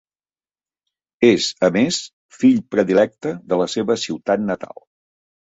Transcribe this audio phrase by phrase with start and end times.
[1.27, 1.99] És, a més,
[2.39, 4.83] fill predilecte de la seva ciutat natal.